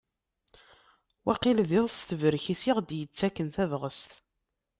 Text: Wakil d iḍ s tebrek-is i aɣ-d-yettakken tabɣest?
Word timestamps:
Wakil 1.25 1.57
d 1.69 1.71
iḍ 1.79 1.87
s 1.97 1.99
tebrek-is 2.09 2.61
i 2.63 2.69
aɣ-d-yettakken 2.75 3.47
tabɣest? 3.55 4.11